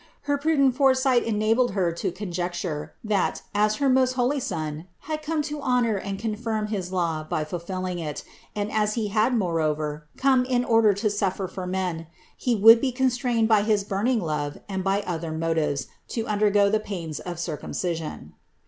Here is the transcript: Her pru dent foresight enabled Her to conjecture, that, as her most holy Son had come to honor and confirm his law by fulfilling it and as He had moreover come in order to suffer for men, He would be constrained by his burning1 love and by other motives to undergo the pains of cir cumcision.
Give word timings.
Her 0.23 0.35
pru 0.39 0.57
dent 0.57 0.75
foresight 0.75 1.21
enabled 1.25 1.73
Her 1.73 1.91
to 1.91 2.11
conjecture, 2.11 2.95
that, 3.03 3.43
as 3.53 3.75
her 3.75 3.87
most 3.87 4.13
holy 4.13 4.39
Son 4.39 4.87
had 5.01 5.21
come 5.21 5.43
to 5.43 5.61
honor 5.61 5.95
and 5.95 6.17
confirm 6.17 6.69
his 6.69 6.91
law 6.91 7.23
by 7.23 7.43
fulfilling 7.43 7.99
it 7.99 8.23
and 8.55 8.71
as 8.71 8.95
He 8.95 9.09
had 9.09 9.37
moreover 9.37 10.07
come 10.17 10.43
in 10.45 10.65
order 10.65 10.95
to 10.95 11.09
suffer 11.11 11.47
for 11.47 11.67
men, 11.67 12.07
He 12.35 12.55
would 12.55 12.81
be 12.81 12.91
constrained 12.91 13.47
by 13.47 13.61
his 13.61 13.83
burning1 13.83 14.21
love 14.23 14.57
and 14.67 14.83
by 14.83 15.03
other 15.05 15.31
motives 15.31 15.85
to 16.07 16.25
undergo 16.25 16.67
the 16.67 16.79
pains 16.79 17.19
of 17.19 17.37
cir 17.37 17.57
cumcision. 17.57 18.31